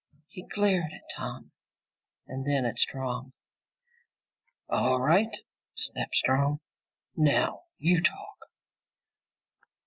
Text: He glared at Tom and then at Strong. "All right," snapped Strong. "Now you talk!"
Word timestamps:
He 0.27 0.41
glared 0.47 0.93
at 0.93 1.03
Tom 1.15 1.51
and 2.25 2.43
then 2.43 2.65
at 2.65 2.79
Strong. 2.79 3.33
"All 4.67 4.99
right," 4.99 5.37
snapped 5.75 6.15
Strong. 6.15 6.59
"Now 7.15 7.65
you 7.77 8.01
talk!" 8.01 8.47